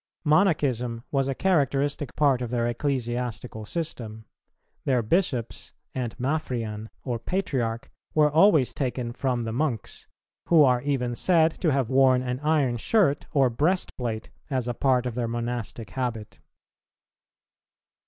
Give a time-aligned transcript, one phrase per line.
[0.25, 4.25] [317:2] Monachism was a characteristic part of their ecclesiastical system:
[4.83, 10.07] their Bishops, and Maphrian or Patriarch, were always taken from the Monks,
[10.47, 15.05] who are even said to have worn an iron shirt or breastplate as a part
[15.05, 16.39] of their monastic habit.